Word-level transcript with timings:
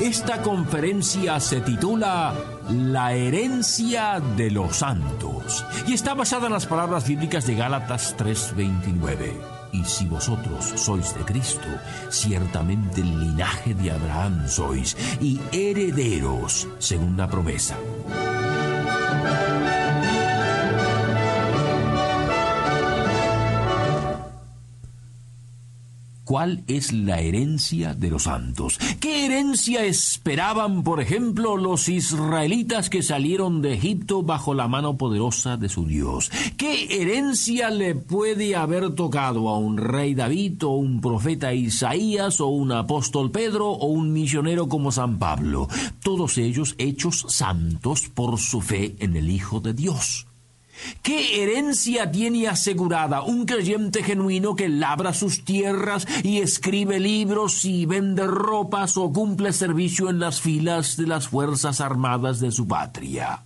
Esta 0.00 0.40
conferencia 0.40 1.38
se 1.40 1.60
titula 1.60 2.34
La 2.70 3.12
herencia 3.12 4.18
de 4.34 4.50
los 4.50 4.76
santos 4.76 5.62
y 5.86 5.92
está 5.92 6.14
basada 6.14 6.46
en 6.46 6.54
las 6.54 6.64
palabras 6.64 7.06
bíblicas 7.06 7.46
de 7.46 7.54
Gálatas 7.54 8.16
3:29. 8.16 9.36
Y 9.72 9.84
si 9.84 10.06
vosotros 10.06 10.72
sois 10.76 11.14
de 11.14 11.20
Cristo, 11.26 11.68
ciertamente 12.08 13.02
el 13.02 13.20
linaje 13.20 13.74
de 13.74 13.90
Abraham 13.90 14.48
sois 14.48 14.96
y 15.20 15.38
herederos 15.52 16.66
según 16.78 17.18
la 17.18 17.28
promesa. 17.28 17.76
¿Cuál 26.30 26.62
es 26.68 26.92
la 26.92 27.20
herencia 27.20 27.92
de 27.92 28.08
los 28.08 28.22
santos? 28.22 28.78
¿Qué 29.00 29.26
herencia 29.26 29.84
esperaban, 29.84 30.84
por 30.84 31.00
ejemplo, 31.00 31.56
los 31.56 31.88
israelitas 31.88 32.88
que 32.88 33.02
salieron 33.02 33.62
de 33.62 33.74
Egipto 33.74 34.22
bajo 34.22 34.54
la 34.54 34.68
mano 34.68 34.96
poderosa 34.96 35.56
de 35.56 35.68
su 35.68 35.86
Dios? 35.86 36.30
¿Qué 36.56 37.02
herencia 37.02 37.70
le 37.70 37.96
puede 37.96 38.54
haber 38.54 38.94
tocado 38.94 39.48
a 39.48 39.58
un 39.58 39.76
rey 39.76 40.14
David 40.14 40.62
o 40.62 40.76
un 40.76 41.00
profeta 41.00 41.52
Isaías 41.52 42.40
o 42.40 42.46
un 42.46 42.70
apóstol 42.70 43.32
Pedro 43.32 43.68
o 43.70 43.86
un 43.86 44.12
misionero 44.12 44.68
como 44.68 44.92
San 44.92 45.18
Pablo? 45.18 45.66
Todos 46.00 46.38
ellos 46.38 46.76
hechos 46.78 47.26
santos 47.26 48.08
por 48.08 48.38
su 48.38 48.60
fe 48.60 48.94
en 49.00 49.16
el 49.16 49.30
Hijo 49.30 49.58
de 49.58 49.74
Dios. 49.74 50.29
¿Qué 51.02 51.42
herencia 51.42 52.10
tiene 52.10 52.48
asegurada 52.48 53.22
un 53.22 53.46
creyente 53.46 54.02
genuino 54.02 54.54
que 54.54 54.68
labra 54.68 55.14
sus 55.14 55.44
tierras 55.44 56.06
y 56.22 56.38
escribe 56.38 57.00
libros 57.00 57.64
y 57.64 57.86
vende 57.86 58.26
ropas 58.26 58.96
o 58.96 59.12
cumple 59.12 59.52
servicio 59.52 60.10
en 60.10 60.18
las 60.20 60.40
filas 60.40 60.96
de 60.96 61.06
las 61.06 61.28
Fuerzas 61.28 61.80
Armadas 61.80 62.40
de 62.40 62.50
su 62.50 62.66
patria? 62.66 63.44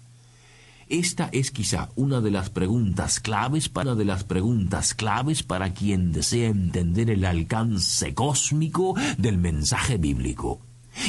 Esta 0.89 1.31
es 1.33 1.51
quizá 1.51 1.89
una 1.97 2.21
de 2.21 2.31
las 2.31 2.51
preguntas 2.51 3.19
claves 3.19 3.69
para 3.69 3.95
de 3.95 4.05
las 4.05 4.25
preguntas 4.25 4.95
claves 4.95 5.43
para 5.43 5.73
quien 5.73 6.13
desea 6.13 6.49
entender 6.49 7.11
el 7.11 7.25
alcance 7.25 8.15
cósmico 8.15 8.95
del 9.17 9.39
mensaje 9.39 9.97
bíblico. 9.97 10.61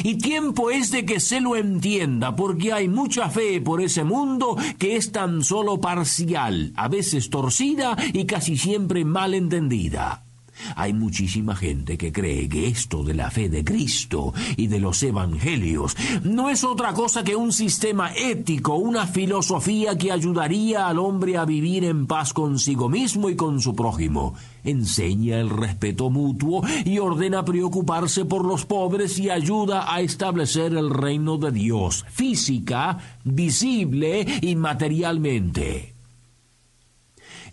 Y 0.02 0.18
tiempo 0.18 0.70
es 0.70 0.90
de 0.90 1.04
que 1.04 1.20
se 1.20 1.40
lo 1.40 1.56
entienda, 1.56 2.36
porque 2.36 2.72
hay 2.72 2.88
mucha 2.88 3.30
fe 3.30 3.60
por 3.60 3.80
ese 3.80 4.04
mundo 4.04 4.56
que 4.78 4.96
es 4.96 5.12
tan 5.12 5.44
solo 5.44 5.80
parcial, 5.80 6.72
a 6.76 6.88
veces 6.88 7.30
torcida 7.30 7.96
y 8.12 8.26
casi 8.26 8.56
siempre 8.56 9.04
mal 9.04 9.34
entendida. 9.34 10.25
Hay 10.74 10.92
muchísima 10.92 11.56
gente 11.56 11.98
que 11.98 12.12
cree 12.12 12.48
que 12.48 12.68
esto 12.68 13.02
de 13.02 13.14
la 13.14 13.30
fe 13.30 13.48
de 13.48 13.64
Cristo 13.64 14.32
y 14.56 14.66
de 14.66 14.80
los 14.80 15.02
evangelios 15.02 15.96
no 16.22 16.50
es 16.50 16.64
otra 16.64 16.92
cosa 16.92 17.24
que 17.24 17.36
un 17.36 17.52
sistema 17.52 18.12
ético, 18.14 18.74
una 18.74 19.06
filosofía 19.06 19.96
que 19.96 20.12
ayudaría 20.12 20.88
al 20.88 20.98
hombre 20.98 21.36
a 21.36 21.44
vivir 21.44 21.84
en 21.84 22.06
paz 22.06 22.32
consigo 22.32 22.88
mismo 22.88 23.30
y 23.30 23.36
con 23.36 23.60
su 23.60 23.74
prójimo. 23.74 24.34
Enseña 24.64 25.38
el 25.38 25.50
respeto 25.50 26.10
mutuo 26.10 26.62
y 26.84 26.98
ordena 26.98 27.44
preocuparse 27.44 28.24
por 28.24 28.44
los 28.44 28.64
pobres 28.64 29.18
y 29.18 29.30
ayuda 29.30 29.92
a 29.92 30.00
establecer 30.00 30.74
el 30.74 30.90
reino 30.90 31.38
de 31.38 31.52
Dios, 31.52 32.04
física, 32.08 32.98
visible 33.24 34.26
y 34.42 34.56
materialmente. 34.56 35.95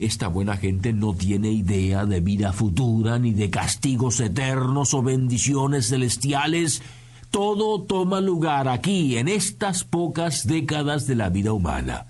Esta 0.03 0.28
buena 0.28 0.58
gente 0.58 0.91
no 0.91 1.14
tiene 1.14 1.50
idea 1.50 2.06
de 2.06 2.19
vida 2.19 2.52
futura, 2.52 3.19
ni 3.19 3.31
de 3.31 3.50
castigos 3.50 4.19
eternos 4.19 4.94
o 4.94 5.02
bendiciones 5.02 5.88
celestiales. 5.88 6.81
Todo 7.31 7.81
toma 7.84 8.19
lugar 8.19 8.68
aquí, 8.68 9.18
en 9.18 9.30
estas 9.30 9.86
pocas 9.86 10.46
décadas 10.46 11.08
de 11.08 11.16
la 11.16 11.30
vida 11.30 11.53
humana. 11.53 12.08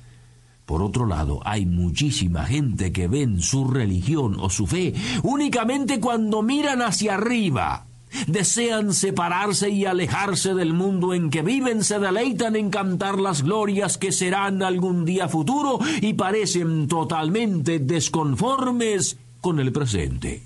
Por 0.66 0.82
otro 0.82 1.06
lado, 1.06 1.42
hay 1.46 1.68
muchísima 1.68 2.46
gente 2.46 2.92
que 2.92 3.08
ven 3.08 3.42
su 3.42 3.68
religión 3.68 4.38
o 4.40 4.50
su 4.50 4.66
fe 4.66 4.96
únicamente 5.22 6.00
cuando 6.00 6.42
miran 6.42 6.82
hacia 6.82 7.14
arriba, 7.14 7.86
desean 8.28 8.94
separarse 8.94 9.70
y 9.70 9.86
alejarse 9.86 10.54
del 10.54 10.74
mundo 10.74 11.14
en 11.14 11.30
que 11.30 11.42
viven, 11.42 11.84
se 11.84 12.00
deleitan 12.00 12.56
en 12.56 12.70
cantar 12.70 13.20
las 13.20 13.44
glorias 13.44 13.98
que 13.98 14.12
serán 14.12 14.64
algún 14.64 15.06
día 15.06 15.28
futuro 15.28 15.80
y 16.02 16.14
parecen 16.14 16.88
totalmente 16.88 17.80
desconformes 17.80 19.18
con 19.42 19.60
el 19.60 19.72
presente. 19.72 20.44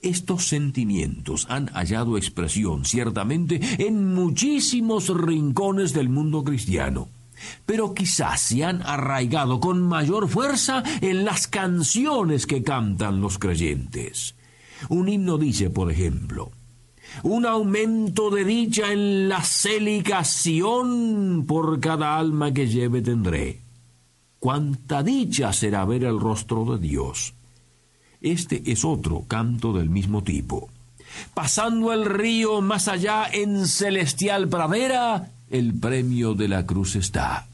Estos 0.00 0.46
sentimientos 0.46 1.46
han 1.50 1.66
hallado 1.68 2.16
expresión 2.16 2.84
ciertamente 2.84 3.60
en 3.78 4.14
muchísimos 4.14 5.08
rincones 5.08 5.92
del 5.92 6.08
mundo 6.08 6.44
cristiano, 6.44 7.08
pero 7.66 7.94
quizás 7.94 8.40
se 8.40 8.64
han 8.64 8.82
arraigado 8.82 9.58
con 9.58 9.82
mayor 9.82 10.28
fuerza 10.28 10.84
en 11.00 11.24
las 11.24 11.48
canciones 11.48 12.46
que 12.46 12.62
cantan 12.62 13.20
los 13.20 13.38
creyentes. 13.38 14.36
Un 14.88 15.08
himno 15.08 15.38
dice, 15.38 15.70
por 15.70 15.90
ejemplo, 15.90 16.52
un 17.22 17.46
aumento 17.46 18.30
de 18.30 18.44
dicha 18.44 18.92
en 18.92 19.28
la 19.28 19.42
celicación 19.42 21.44
por 21.46 21.80
cada 21.80 22.18
alma 22.18 22.52
que 22.52 22.68
lleve 22.68 23.02
tendré. 23.02 23.60
Cuánta 24.38 25.02
dicha 25.02 25.52
será 25.52 25.84
ver 25.84 26.04
el 26.04 26.20
rostro 26.20 26.64
de 26.64 26.78
Dios. 26.78 27.34
Este 28.20 28.70
es 28.70 28.84
otro 28.84 29.24
canto 29.26 29.72
del 29.72 29.90
mismo 29.90 30.22
tipo. 30.22 30.68
Pasando 31.34 31.92
el 31.92 32.04
río 32.04 32.60
más 32.60 32.88
allá 32.88 33.26
en 33.32 33.66
celestial 33.66 34.48
pradera, 34.48 35.30
el 35.50 35.74
premio 35.74 36.34
de 36.34 36.48
la 36.48 36.66
cruz 36.66 36.96
está. 36.96 37.46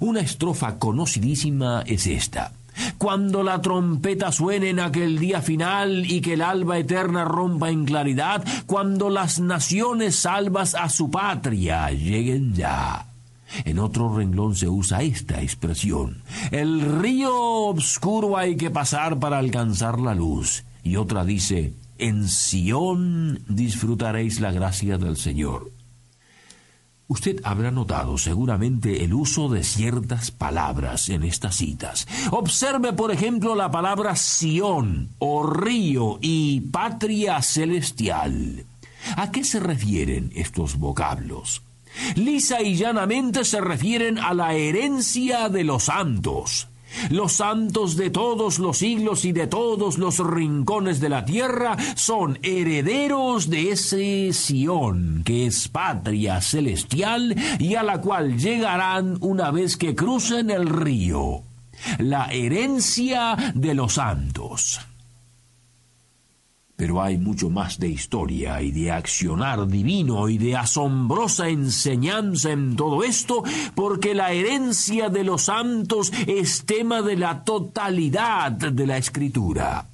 Una 0.00 0.20
estrofa 0.20 0.78
conocidísima 0.78 1.82
es 1.86 2.06
esta. 2.06 2.52
Cuando 2.98 3.42
la 3.42 3.60
trompeta 3.60 4.32
suene 4.32 4.70
en 4.70 4.80
aquel 4.80 5.18
día 5.18 5.42
final 5.42 6.10
y 6.10 6.20
que 6.20 6.34
el 6.34 6.42
alba 6.42 6.78
eterna 6.78 7.24
rompa 7.24 7.70
en 7.70 7.84
claridad, 7.84 8.44
cuando 8.66 9.10
las 9.10 9.40
naciones 9.40 10.16
salvas 10.16 10.74
a 10.74 10.88
su 10.88 11.10
patria 11.10 11.90
lleguen 11.90 12.54
ya. 12.54 13.06
En 13.64 13.78
otro 13.78 14.14
renglón 14.14 14.54
se 14.56 14.68
usa 14.68 15.02
esta 15.02 15.42
expresión. 15.42 16.22
El 16.50 17.00
río 17.00 17.32
oscuro 17.66 18.36
hay 18.36 18.56
que 18.56 18.70
pasar 18.70 19.18
para 19.18 19.38
alcanzar 19.38 20.00
la 20.00 20.14
luz. 20.14 20.64
Y 20.82 20.96
otra 20.96 21.24
dice, 21.24 21.74
en 21.98 22.28
Sión 22.28 23.40
disfrutaréis 23.48 24.40
la 24.40 24.52
gracia 24.52 24.98
del 24.98 25.16
Señor. 25.16 25.75
Usted 27.08 27.40
habrá 27.44 27.70
notado 27.70 28.18
seguramente 28.18 29.04
el 29.04 29.14
uso 29.14 29.48
de 29.48 29.62
ciertas 29.62 30.32
palabras 30.32 31.08
en 31.08 31.22
estas 31.22 31.56
citas. 31.56 32.08
Observe, 32.32 32.92
por 32.92 33.12
ejemplo, 33.12 33.54
la 33.54 33.70
palabra 33.70 34.16
Sión 34.16 35.10
o 35.20 35.46
río 35.46 36.18
y 36.20 36.62
patria 36.62 37.40
celestial. 37.42 38.64
¿A 39.16 39.30
qué 39.30 39.44
se 39.44 39.60
refieren 39.60 40.32
estos 40.34 40.78
vocablos? 40.78 41.62
Lisa 42.16 42.60
y 42.60 42.74
llanamente 42.74 43.44
se 43.44 43.60
refieren 43.60 44.18
a 44.18 44.34
la 44.34 44.54
herencia 44.54 45.48
de 45.48 45.62
los 45.62 45.84
santos. 45.84 46.66
Los 47.10 47.32
santos 47.34 47.96
de 47.96 48.10
todos 48.10 48.58
los 48.58 48.78
siglos 48.78 49.24
y 49.24 49.32
de 49.32 49.46
todos 49.46 49.98
los 49.98 50.18
rincones 50.18 51.00
de 51.00 51.08
la 51.08 51.24
tierra 51.24 51.76
son 51.94 52.38
herederos 52.42 53.48
de 53.48 53.70
ese 53.72 54.32
Sión, 54.32 55.22
que 55.24 55.46
es 55.46 55.68
patria 55.68 56.40
celestial 56.40 57.34
y 57.58 57.74
a 57.74 57.82
la 57.82 58.00
cual 58.00 58.38
llegarán 58.38 59.18
una 59.20 59.50
vez 59.50 59.76
que 59.76 59.94
crucen 59.94 60.50
el 60.50 60.68
río. 60.68 61.42
La 61.98 62.26
herencia 62.26 63.52
de 63.54 63.74
los 63.74 63.94
santos. 63.94 64.80
Pero 66.76 67.02
hay 67.02 67.16
mucho 67.16 67.48
más 67.48 67.78
de 67.78 67.88
historia 67.88 68.60
y 68.60 68.70
de 68.70 68.92
accionar 68.92 69.66
divino 69.66 70.28
y 70.28 70.36
de 70.36 70.56
asombrosa 70.56 71.48
enseñanza 71.48 72.50
en 72.50 72.76
todo 72.76 73.02
esto, 73.02 73.42
porque 73.74 74.14
la 74.14 74.32
herencia 74.32 75.08
de 75.08 75.24
los 75.24 75.44
santos 75.44 76.12
es 76.26 76.64
tema 76.66 77.00
de 77.00 77.16
la 77.16 77.44
totalidad 77.44 78.52
de 78.52 78.86
la 78.86 78.98
escritura. 78.98 79.86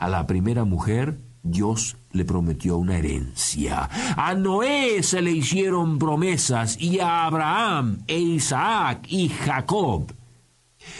A 0.00 0.08
la 0.08 0.26
primera 0.26 0.64
mujer 0.64 1.16
Dios 1.44 1.96
le 2.12 2.24
prometió 2.24 2.78
una 2.78 2.96
herencia. 2.96 3.88
A 4.16 4.34
Noé 4.34 5.02
se 5.02 5.20
le 5.20 5.30
hicieron 5.30 5.98
promesas 5.98 6.80
y 6.80 7.00
a 7.00 7.26
Abraham 7.26 7.98
e 8.06 8.18
Isaac 8.18 9.06
y 9.08 9.28
Jacob. 9.28 10.10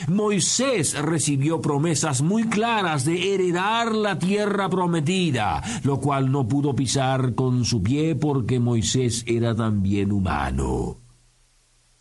Moisés 0.08 1.00
recibió 1.00 1.60
promesas 1.60 2.22
muy 2.22 2.44
claras 2.44 3.04
de 3.04 3.34
heredar 3.34 3.94
la 3.94 4.18
tierra 4.18 4.68
prometida, 4.68 5.62
lo 5.82 6.00
cual 6.00 6.30
no 6.30 6.46
pudo 6.46 6.74
pisar 6.74 7.34
con 7.34 7.64
su 7.64 7.82
pie 7.82 8.14
porque 8.14 8.60
Moisés 8.60 9.24
era 9.26 9.54
también 9.54 10.12
humano. 10.12 10.98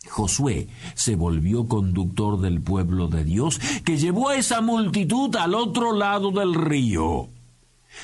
Josué 0.08 0.68
se 0.94 1.16
volvió 1.16 1.66
conductor 1.66 2.40
del 2.40 2.60
pueblo 2.60 3.08
de 3.08 3.24
Dios 3.24 3.58
que 3.84 3.96
llevó 3.96 4.28
a 4.28 4.36
esa 4.36 4.60
multitud 4.60 5.34
al 5.36 5.54
otro 5.54 5.92
lado 5.92 6.30
del 6.30 6.54
río. 6.54 7.28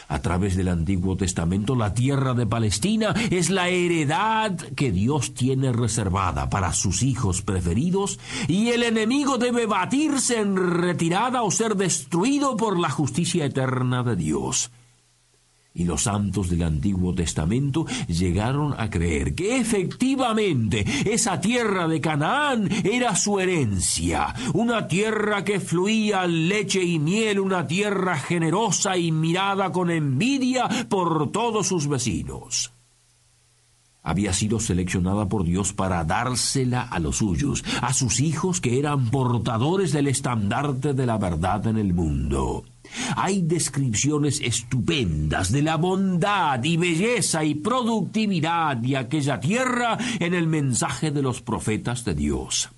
A 0.08 0.20
través 0.20 0.56
del 0.56 0.68
Antiguo 0.68 1.16
Testamento, 1.16 1.74
la 1.74 1.94
tierra 1.94 2.34
de 2.34 2.46
Palestina 2.46 3.14
es 3.30 3.50
la 3.50 3.68
heredad 3.68 4.52
que 4.76 4.92
Dios 4.92 5.34
tiene 5.34 5.72
reservada 5.72 6.50
para 6.50 6.72
sus 6.72 7.02
hijos 7.02 7.42
preferidos 7.42 8.18
y 8.48 8.68
el 8.68 8.82
enemigo 8.82 9.38
debe 9.38 9.66
batirse 9.66 10.40
en 10.40 10.56
retirada 10.56 11.42
o 11.42 11.50
ser 11.50 11.76
destruido 11.76 12.56
por 12.56 12.78
la 12.78 12.90
justicia 12.90 13.44
eterna 13.44 14.02
de 14.02 14.16
Dios 14.16 14.70
y 15.74 15.84
los 15.84 16.02
santos 16.02 16.50
del 16.50 16.62
Antiguo 16.62 17.14
Testamento 17.14 17.86
llegaron 18.08 18.74
a 18.76 18.90
creer 18.90 19.34
que 19.34 19.58
efectivamente 19.58 20.84
esa 21.06 21.40
tierra 21.40 21.86
de 21.86 22.00
Canaán 22.00 22.68
era 22.84 23.14
su 23.14 23.38
herencia, 23.38 24.34
una 24.54 24.88
tierra 24.88 25.44
que 25.44 25.60
fluía 25.60 26.26
leche 26.26 26.82
y 26.82 26.98
miel, 26.98 27.40
una 27.40 27.66
tierra 27.66 28.18
generosa 28.18 28.96
y 28.96 29.12
mirada 29.12 29.70
con 29.70 29.90
envidia 29.90 30.68
por 30.88 31.30
todos 31.30 31.68
sus 31.68 31.88
vecinos 31.88 32.72
había 34.02 34.32
sido 34.32 34.60
seleccionada 34.60 35.26
por 35.26 35.44
Dios 35.44 35.72
para 35.72 36.04
dársela 36.04 36.82
a 36.82 36.98
los 36.98 37.16
suyos, 37.16 37.64
a 37.82 37.92
sus 37.92 38.20
hijos 38.20 38.60
que 38.60 38.78
eran 38.78 39.10
portadores 39.10 39.92
del 39.92 40.08
estandarte 40.08 40.94
de 40.94 41.06
la 41.06 41.18
verdad 41.18 41.66
en 41.66 41.76
el 41.76 41.92
mundo. 41.92 42.64
Hay 43.16 43.42
descripciones 43.42 44.40
estupendas 44.40 45.52
de 45.52 45.62
la 45.62 45.76
bondad 45.76 46.62
y 46.64 46.76
belleza 46.76 47.44
y 47.44 47.54
productividad 47.54 48.76
de 48.76 48.96
aquella 48.96 49.40
tierra 49.40 49.98
en 50.18 50.34
el 50.34 50.46
mensaje 50.46 51.10
de 51.10 51.22
los 51.22 51.40
profetas 51.40 52.04
de 52.04 52.14
Dios. 52.14 52.70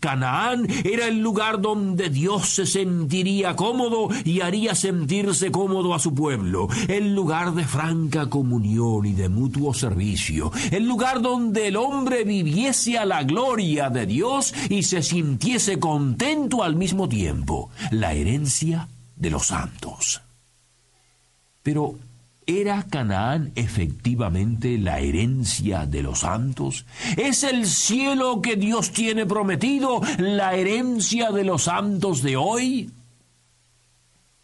Canaán 0.00 0.66
era 0.84 1.06
el 1.06 1.20
lugar 1.20 1.60
donde 1.60 2.08
Dios 2.08 2.48
se 2.48 2.66
sentiría 2.66 3.56
cómodo 3.56 4.08
y 4.24 4.40
haría 4.40 4.74
sentirse 4.74 5.50
cómodo 5.50 5.94
a 5.94 5.98
su 5.98 6.14
pueblo, 6.14 6.68
el 6.88 7.14
lugar 7.14 7.54
de 7.54 7.64
franca 7.64 8.28
comunión 8.28 9.06
y 9.06 9.12
de 9.12 9.28
mutuo 9.28 9.74
servicio, 9.74 10.52
el 10.70 10.86
lugar 10.86 11.20
donde 11.20 11.68
el 11.68 11.76
hombre 11.76 12.24
viviese 12.24 12.98
a 12.98 13.04
la 13.04 13.22
gloria 13.22 13.90
de 13.90 14.06
Dios 14.06 14.54
y 14.68 14.82
se 14.82 15.02
sintiese 15.02 15.78
contento 15.78 16.62
al 16.62 16.76
mismo 16.76 17.08
tiempo, 17.08 17.70
la 17.90 18.14
herencia 18.14 18.88
de 19.16 19.30
los 19.30 19.46
santos. 19.46 20.20
Pero 21.62 21.96
¿Era 22.48 22.84
Canaán 22.84 23.50
efectivamente 23.56 24.78
la 24.78 25.00
herencia 25.00 25.84
de 25.84 26.00
los 26.00 26.20
santos? 26.20 26.86
¿Es 27.16 27.42
el 27.42 27.66
cielo 27.66 28.40
que 28.40 28.54
Dios 28.54 28.92
tiene 28.92 29.26
prometido 29.26 30.00
la 30.18 30.54
herencia 30.54 31.32
de 31.32 31.42
los 31.42 31.64
santos 31.64 32.22
de 32.22 32.36
hoy? 32.36 32.88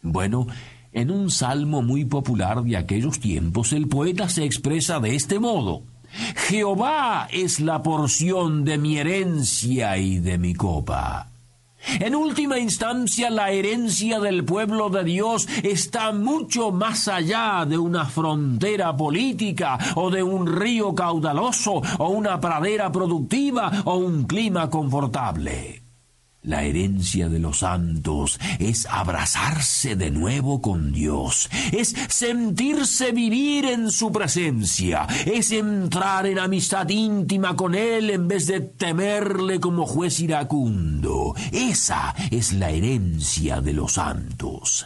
Bueno, 0.01 0.47
en 0.91 1.11
un 1.11 1.31
salmo 1.31 1.81
muy 1.81 2.03
popular 2.03 2.61
de 2.63 2.75
aquellos 2.75 3.21
tiempos 3.21 3.71
el 3.71 3.87
poeta 3.87 4.27
se 4.27 4.43
expresa 4.43 4.99
de 4.99 5.15
este 5.15 5.39
modo. 5.39 5.83
Jehová 6.35 7.29
es 7.31 7.61
la 7.61 7.81
porción 7.81 8.65
de 8.65 8.77
mi 8.77 8.97
herencia 8.97 9.97
y 9.97 10.19
de 10.19 10.37
mi 10.37 10.53
copa. 10.53 11.29
En 11.99 12.15
última 12.15 12.57
instancia, 12.59 13.29
la 13.29 13.51
herencia 13.51 14.19
del 14.19 14.43
pueblo 14.43 14.89
de 14.89 15.03
Dios 15.03 15.47
está 15.63 16.11
mucho 16.11 16.71
más 16.71 17.07
allá 17.07 17.65
de 17.67 17.77
una 17.77 18.05
frontera 18.05 18.95
política 18.95 19.77
o 19.95 20.09
de 20.09 20.23
un 20.23 20.47
río 20.47 20.95
caudaloso 20.95 21.81
o 21.97 22.09
una 22.09 22.39
pradera 22.39 22.91
productiva 22.91 23.71
o 23.85 23.95
un 23.95 24.23
clima 24.23 24.69
confortable. 24.69 25.82
La 26.43 26.63
herencia 26.63 27.29
de 27.29 27.39
los 27.39 27.59
santos 27.59 28.37
es 28.59 28.85
abrazarse 28.87 29.95
de 29.95 30.11
nuevo 30.11 30.61
con 30.61 30.91
Dios, 30.91 31.49
es 31.71 31.95
sentirse 32.09 33.13
vivir 33.13 33.63
en 33.63 33.89
su 33.89 34.11
presencia, 34.11 35.07
es 35.25 35.53
entrar 35.53 36.25
en 36.25 36.39
amistad 36.39 36.89
íntima 36.89 37.55
con 37.55 37.75
Él 37.75 38.09
en 38.09 38.27
vez 38.27 38.47
de 38.47 38.59
temerle 38.59 39.61
como 39.61 39.85
juez 39.85 40.19
iracundo. 40.19 41.33
Esa 41.53 42.13
es 42.29 42.51
la 42.51 42.71
herencia 42.71 43.61
de 43.61 43.71
los 43.71 43.93
santos. 43.93 44.85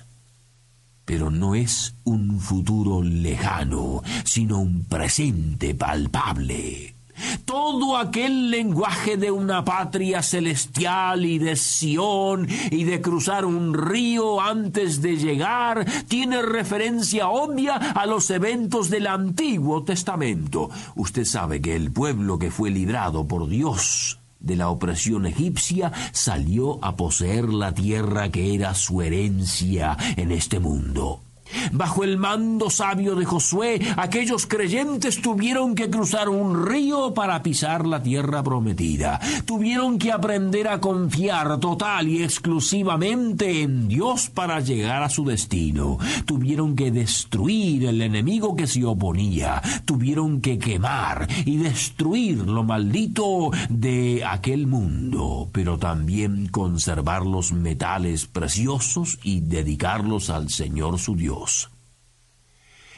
Pero 1.06 1.32
no 1.32 1.56
es 1.56 1.96
un 2.04 2.40
futuro 2.40 3.02
lejano, 3.02 4.04
sino 4.26 4.60
un 4.60 4.86
presente 4.86 5.74
palpable 5.74 6.97
todo 7.46 7.98
aquel 7.98 8.50
lenguaje 8.50 9.18
de 9.18 9.32
una 9.32 9.64
patria 9.64 10.22
celestial 10.22 11.26
y 11.26 11.40
de 11.40 11.56
Sión 11.56 12.48
y 12.72 12.84
de 12.84 13.02
cruzar 13.02 13.46
un 13.46 13.74
río 13.74 14.42
antes 14.42 15.02
de 15.02 15.18
llegar 15.18 15.86
tiene 16.08 16.42
referencia 16.42 17.30
obvia 17.30 17.76
a 17.76 18.06
los 18.06 18.30
eventos 18.30 18.90
del 18.90 19.08
Antiguo 19.08 19.84
Testamento. 19.84 20.70
Usted 20.96 21.26
sabe 21.26 21.62
que 21.62 21.76
el 21.76 21.92
pueblo 21.92 22.40
que 22.40 22.52
fue 22.52 22.70
librado 22.70 23.28
por 23.28 23.48
Dios 23.48 24.20
de 24.40 24.56
la 24.56 24.70
opresión 24.70 25.26
egipcia 25.26 25.92
salió 26.12 26.84
a 26.84 26.96
poseer 26.96 27.50
la 27.50 27.74
tierra 27.74 28.30
que 28.30 28.54
era 28.54 28.74
su 28.74 29.02
herencia 29.02 29.98
en 30.16 30.32
este 30.32 30.60
mundo. 30.60 31.22
Bajo 31.72 32.04
el 32.04 32.18
mando 32.18 32.70
sabio 32.70 33.16
de 33.16 33.26
Josué, 33.26 33.80
aquellos 33.98 34.46
creyentes 34.46 35.22
tuvieron 35.22 35.76
que 35.76 35.90
cruzar 35.90 36.30
un 36.30 36.66
río 36.66 37.14
para 37.14 37.42
pisar 37.44 37.86
la 37.86 38.02
tierra 38.02 38.44
prometida. 38.44 39.20
Tuvieron 39.46 39.98
que 39.98 40.12
aprender 40.12 40.68
a 40.68 40.80
confiar 40.80 41.60
total 41.60 42.08
y 42.08 42.24
exclusivamente 42.24 43.62
en 43.62 43.88
Dios 43.88 44.30
para 44.30 44.60
llegar 44.60 45.04
a 45.04 45.10
su 45.10 45.26
destino. 45.26 45.98
Tuvieron 46.26 46.76
que 46.76 46.92
destruir 46.92 47.86
el 47.86 48.02
enemigo 48.02 48.56
que 48.56 48.68
se 48.68 48.86
oponía. 48.86 49.62
Tuvieron 49.86 50.42
que 50.42 50.58
quemar 50.58 51.28
y 51.46 51.58
destruir 51.58 52.38
lo 52.40 52.64
maldito 52.64 53.52
de 53.70 54.24
aquel 54.26 54.68
mundo, 54.68 55.50
pero 55.52 55.78
también 55.78 56.48
conservar 56.48 57.26
los 57.26 57.52
metales 57.52 58.26
preciosos 58.26 59.20
y 59.24 59.42
dedicarlos 59.42 60.30
al 60.30 60.50
Señor 60.50 61.00
su 61.00 61.16
Dios. 61.16 61.37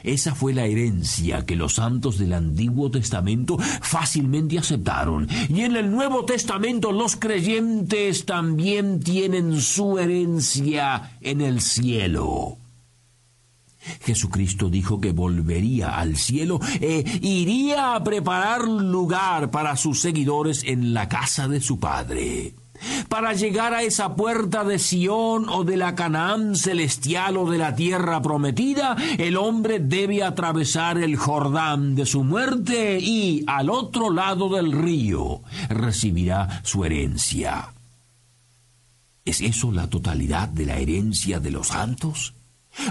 Esa 0.02 0.34
fue 0.34 0.54
la 0.54 0.64
herencia 0.64 1.44
que 1.44 1.56
los 1.56 1.74
santos 1.74 2.18
del 2.18 2.32
Antiguo 2.32 2.90
Testamento 2.90 3.58
fácilmente 3.58 4.58
aceptaron. 4.58 5.28
Y 5.48 5.60
en 5.62 5.76
el 5.76 5.90
Nuevo 5.90 6.24
Testamento 6.24 6.92
los 6.92 7.16
creyentes 7.16 8.24
también 8.24 9.00
tienen 9.00 9.60
su 9.60 9.98
herencia 9.98 11.12
en 11.20 11.40
el 11.42 11.60
cielo. 11.60 12.56
Jesucristo 14.02 14.68
dijo 14.68 15.00
que 15.00 15.12
volvería 15.12 15.98
al 15.98 16.16
cielo 16.16 16.60
e 16.80 17.04
iría 17.22 17.94
a 17.94 18.04
preparar 18.04 18.68
lugar 18.68 19.50
para 19.50 19.76
sus 19.76 20.00
seguidores 20.00 20.64
en 20.64 20.92
la 20.92 21.08
casa 21.08 21.48
de 21.48 21.60
su 21.60 21.78
Padre. 21.78 22.54
Para 23.08 23.32
llegar 23.32 23.74
a 23.74 23.82
esa 23.82 24.14
puerta 24.14 24.64
de 24.64 24.78
Sión 24.78 25.48
o 25.48 25.64
de 25.64 25.76
la 25.76 25.94
Canaán 25.94 26.56
celestial 26.56 27.36
o 27.36 27.50
de 27.50 27.58
la 27.58 27.74
tierra 27.74 28.22
prometida, 28.22 28.96
el 29.18 29.36
hombre 29.36 29.80
debe 29.80 30.22
atravesar 30.22 30.98
el 30.98 31.16
Jordán 31.16 31.94
de 31.94 32.06
su 32.06 32.24
muerte 32.24 32.98
y 33.00 33.44
al 33.46 33.70
otro 33.70 34.10
lado 34.10 34.48
del 34.48 34.72
río 34.72 35.42
recibirá 35.68 36.60
su 36.64 36.84
herencia. 36.84 37.74
¿Es 39.24 39.40
eso 39.40 39.70
la 39.70 39.88
totalidad 39.88 40.48
de 40.48 40.66
la 40.66 40.76
herencia 40.76 41.40
de 41.40 41.50
los 41.50 41.68
santos? 41.68 42.34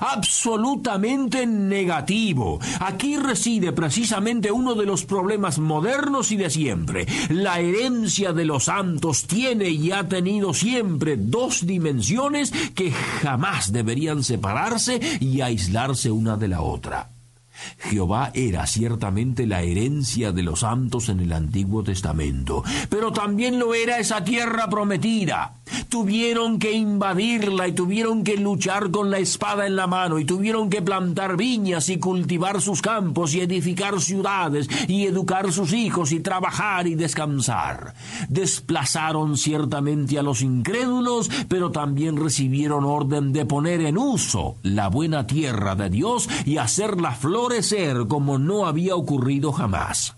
Absolutamente 0.02 1.46
negativo. 1.46 2.60
Aquí 2.80 3.18
reside 3.18 3.72
precisamente 3.72 4.52
uno 4.52 4.76
de 4.76 4.86
los 4.86 5.06
problemas 5.06 5.60
modernos 5.60 6.32
y 6.32 6.38
de 6.38 6.50
siempre. 6.50 7.08
La 7.30 7.60
herencia 7.60 8.34
de 8.34 8.46
los 8.46 8.66
santos 8.66 9.26
tiene 9.26 9.70
y 9.70 9.92
ha 9.92 10.08
tenido 10.08 10.54
siempre 10.54 11.18
dos 11.18 11.66
dimensiones 11.66 12.52
que 12.76 12.92
jamás 12.92 13.72
deberían 13.72 14.24
separarse 14.24 15.00
y 15.20 15.42
aislarse 15.42 16.12
una 16.12 16.38
de 16.38 16.48
la 16.48 16.62
otra. 16.62 17.19
Jehová 17.78 18.32
era 18.34 18.66
ciertamente 18.68 19.46
la 19.46 19.62
herencia 19.62 20.32
de 20.32 20.44
los 20.44 20.62
santos 20.62 21.10
en 21.10 21.20
el 21.20 21.34
Antiguo 21.34 21.84
Testamento, 21.84 22.64
pero 22.90 23.12
también 23.12 23.60
lo 23.60 23.74
era 23.74 24.00
esa 24.00 24.24
tierra 24.24 24.70
prometida. 24.70 25.54
Tuvieron 25.88 26.60
que 26.60 26.72
invadirla 26.72 27.68
y 27.68 27.74
tuvieron 27.74 28.24
que 28.24 28.38
luchar 28.38 28.92
con 28.92 29.12
la 29.12 29.20
espada 29.20 29.68
en 29.68 29.76
la 29.76 29.88
mano 29.88 30.20
y 30.20 30.26
tuvieron 30.26 30.70
que 30.70 30.82
plantar 30.82 31.38
viñas 31.38 31.90
y 31.90 32.00
cultivar 32.00 32.62
sus 32.62 32.82
campos 32.82 33.34
y 33.34 33.42
edificar 33.42 34.00
ciudades 34.02 34.68
y 34.88 35.06
educar 35.06 35.52
sus 35.52 35.74
hijos 35.74 36.12
y 36.12 36.20
trabajar 36.20 36.88
y 36.88 36.96
descansar. 36.96 37.94
Desplazaron 38.30 39.38
ciertamente 39.38 40.18
a 40.18 40.24
los 40.24 40.42
incrédulos, 40.42 41.30
pero 41.48 41.72
también 41.72 42.18
recibieron 42.18 42.86
orden 42.86 43.32
de 43.34 43.46
poner 43.46 43.82
en 43.82 43.98
uso 43.98 44.58
la 44.64 44.90
buena 44.90 45.28
tierra 45.28 45.76
de 45.76 45.90
Dios 45.90 46.30
y 46.46 46.58
hacerla 46.58 47.12
florecer 47.62 48.08
como 48.08 48.38
no 48.38 48.66
había 48.66 48.96
ocurrido 48.96 49.52
jamás. 49.52 50.16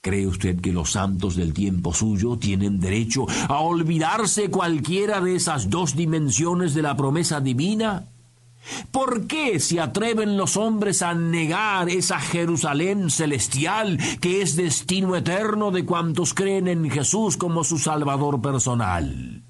¿Cree 0.00 0.26
usted 0.26 0.60
que 0.60 0.72
los 0.72 0.92
santos 0.92 1.34
del 1.34 1.54
tiempo 1.54 1.94
suyo 1.94 2.36
tienen 2.36 2.78
derecho 2.78 3.26
a 3.48 3.60
olvidarse 3.60 4.50
cualquiera 4.50 5.20
de 5.20 5.34
esas 5.34 5.70
dos 5.70 5.96
dimensiones 5.96 6.74
de 6.74 6.82
la 6.82 6.94
promesa 6.96 7.40
divina? 7.40 8.04
¿Por 8.92 9.26
qué 9.26 9.60
se 9.60 9.80
atreven 9.80 10.36
los 10.36 10.56
hombres 10.56 11.02
a 11.02 11.14
negar 11.14 11.88
esa 11.88 12.18
Jerusalén 12.18 13.10
celestial 13.10 13.98
que 14.20 14.42
es 14.42 14.56
destino 14.56 15.16
eterno 15.16 15.70
de 15.70 15.84
cuantos 15.84 16.34
creen 16.34 16.68
en 16.68 16.90
Jesús 16.90 17.36
como 17.36 17.64
su 17.64 17.78
Salvador 17.78 18.40
personal? 18.40 19.42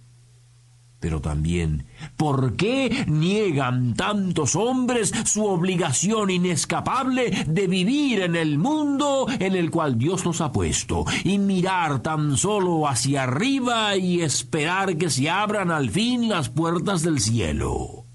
Pero 1.05 1.21
también, 1.21 1.85
¿por 2.17 2.57
qué 2.57 3.05
niegan 3.07 3.93
tantos 3.93 4.57
hombres 4.57 5.13
su 5.27 5.45
obligación 5.45 6.31
inescapable 6.31 7.45
de 7.47 7.67
vivir 7.67 8.23
en 8.23 8.35
el 8.35 8.57
mundo 8.57 9.27
en 9.39 9.55
el 9.55 9.71
cual 9.71 9.99
Dios 9.99 10.25
los 10.25 10.41
ha 10.41 10.51
puesto 10.51 11.05
y 11.23 11.39
mirar 11.39 12.01
tan 12.01 12.39
solo 12.39 12.89
hacia 12.89 13.25
arriba 13.25 13.99
y 13.99 14.23
esperar 14.23 14.97
que 14.97 15.11
se 15.11 15.29
abran 15.29 15.71
al 15.71 15.91
fin 15.91 16.31
las 16.31 16.49
puertas 16.49 17.03
del 17.03 17.21
cielo? 17.21 18.07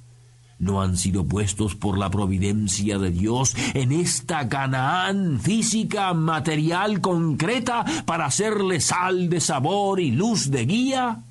no 0.58 0.82
han 0.82 0.98
sido 0.98 1.26
puestos 1.26 1.76
por 1.76 1.98
la 1.98 2.10
providencia 2.10 2.98
de 2.98 3.12
Dios 3.12 3.56
en 3.76 3.92
esta 3.92 4.50
Canaán 4.50 5.40
física, 5.40 6.14
material, 6.14 7.00
concreta, 7.00 7.86
para 8.06 8.26
hacerle 8.26 8.82
sal 8.82 9.30
de 9.30 9.40
sabor 9.40 10.02
y 10.02 10.12
luz 10.12 10.52
de 10.52 10.66
guía? 10.66 11.24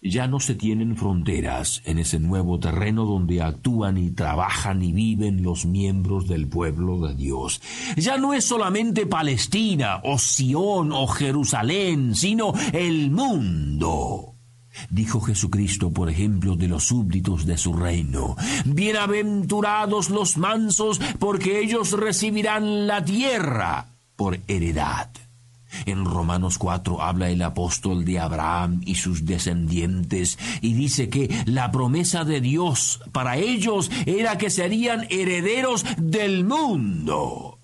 Ya 0.00 0.28
no 0.28 0.38
se 0.38 0.54
tienen 0.54 0.96
fronteras 0.96 1.82
en 1.84 1.98
ese 1.98 2.20
nuevo 2.20 2.60
terreno 2.60 3.04
donde 3.04 3.42
actúan 3.42 3.96
y 3.96 4.10
trabajan 4.12 4.80
y 4.80 4.92
viven 4.92 5.42
los 5.42 5.66
miembros 5.66 6.28
del 6.28 6.46
pueblo 6.46 7.00
de 7.00 7.16
Dios. 7.16 7.60
Ya 7.96 8.16
no 8.16 8.32
es 8.32 8.44
solamente 8.44 9.06
Palestina 9.06 10.00
o 10.04 10.16
Sión 10.16 10.92
o 10.92 11.08
Jerusalén, 11.08 12.14
sino 12.14 12.52
el 12.72 13.10
mundo. 13.10 14.36
Dijo 14.88 15.20
Jesucristo, 15.20 15.90
por 15.90 16.08
ejemplo, 16.08 16.54
de 16.54 16.68
los 16.68 16.84
súbditos 16.84 17.44
de 17.44 17.58
su 17.58 17.72
reino. 17.72 18.36
Bienaventurados 18.66 20.10
los 20.10 20.36
mansos, 20.36 21.00
porque 21.18 21.58
ellos 21.58 21.90
recibirán 21.90 22.86
la 22.86 23.04
tierra 23.04 23.96
por 24.14 24.38
heredad. 24.46 25.10
En 25.86 26.04
Romanos 26.04 26.58
4 26.58 27.02
habla 27.02 27.30
el 27.30 27.42
apóstol 27.42 28.04
de 28.04 28.18
Abraham 28.18 28.80
y 28.84 28.96
sus 28.96 29.24
descendientes 29.24 30.38
y 30.60 30.74
dice 30.74 31.08
que 31.08 31.28
la 31.46 31.70
promesa 31.70 32.24
de 32.24 32.40
Dios 32.40 33.00
para 33.12 33.36
ellos 33.36 33.90
era 34.06 34.38
que 34.38 34.50
serían 34.50 35.06
herederos 35.10 35.84
del 35.98 36.44
mundo. 36.44 37.57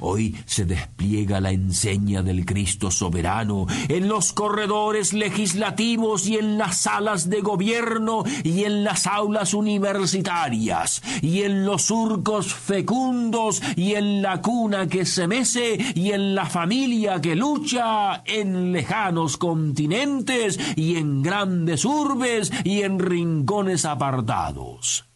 Hoy 0.00 0.36
se 0.46 0.64
despliega 0.64 1.40
la 1.40 1.50
enseña 1.50 2.22
del 2.22 2.44
Cristo 2.44 2.90
soberano 2.90 3.66
en 3.88 4.08
los 4.08 4.32
corredores 4.32 5.12
legislativos 5.12 6.26
y 6.26 6.36
en 6.36 6.58
las 6.58 6.82
salas 6.82 7.28
de 7.28 7.40
gobierno 7.40 8.24
y 8.44 8.64
en 8.64 8.84
las 8.84 9.06
aulas 9.06 9.54
universitarias 9.54 11.02
y 11.22 11.42
en 11.42 11.64
los 11.64 11.82
surcos 11.82 12.54
fecundos 12.54 13.62
y 13.76 13.94
en 13.94 14.22
la 14.22 14.40
cuna 14.40 14.86
que 14.86 15.04
se 15.04 15.26
mece 15.26 15.78
y 15.94 16.12
en 16.12 16.34
la 16.34 16.46
familia 16.46 17.20
que 17.20 17.34
lucha 17.36 18.22
en 18.24 18.72
lejanos 18.72 19.36
continentes 19.36 20.58
y 20.76 20.96
en 20.96 21.22
grandes 21.22 21.84
urbes 21.84 22.52
y 22.64 22.82
en 22.82 22.98
rincones 22.98 23.84
apartados. 23.84 25.06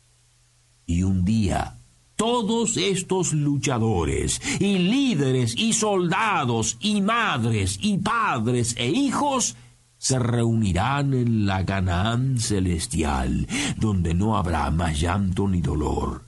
Y 0.87 1.03
un 1.03 1.25
día 1.25 1.79
todos 2.25 2.79
estos 2.79 3.35
luchadores 3.35 4.41
y 4.59 4.79
líderes 4.79 5.55
y 5.59 5.75
soldados 5.75 6.79
y 6.81 7.03
madres 7.03 7.79
y 7.83 7.99
padres 7.99 8.75
e 8.79 8.89
hijos 8.89 9.57
se 9.99 10.19
reunirán 10.19 11.13
en 11.13 11.45
la 11.45 11.67
Canaán 11.67 12.39
celestial, 12.41 13.47
donde 13.77 14.15
no 14.15 14.39
habrá 14.39 14.71
más 14.71 14.99
llanto 14.99 15.47
ni 15.47 15.61
dolor. 15.61 16.23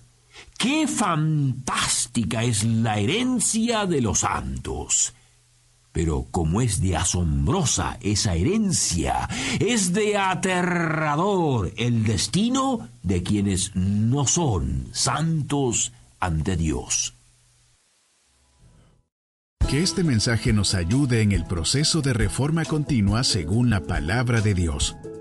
¡Qué 0.59 0.87
fantástica 0.87 2.45
es 2.45 2.63
la 2.63 2.99
herencia 2.99 3.87
de 3.87 4.03
los 4.03 4.19
santos! 4.19 5.15
Pero 5.97 6.27
como 6.31 6.61
es 6.61 6.83
de 6.83 6.95
asombrosa 6.95 7.97
esa 8.03 8.35
herencia, 8.35 9.31
es 9.61 9.95
de 9.95 10.19
aterrador 10.19 11.73
el 11.79 12.05
destino 12.05 12.91
de 13.03 13.23
quienes 13.23 13.75
no 13.75 14.27
son 14.27 14.89
santos 14.93 15.93
ante 16.21 16.59
Dios. 16.59 17.15
Que 19.67 19.83
este 19.83 20.05
mensaje 20.05 20.53
nos 20.53 20.75
ayude 20.75 21.23
en 21.23 21.33
el 21.33 21.47
proceso 21.47 22.03
de 22.03 22.13
reforma 22.13 22.67
continua 22.67 23.25
según 23.25 23.71
la 23.71 23.81
palabra 23.81 24.43
de 24.43 24.53
Dios. 24.53 24.97